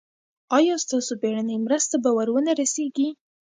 ایا 0.57 0.75
ستاسو 0.85 1.11
بیړنۍ 1.21 1.57
مرسته 1.65 1.95
به 2.03 2.09
ور 2.17 2.29
نه 2.47 2.53
رسیږي؟ 2.61 3.09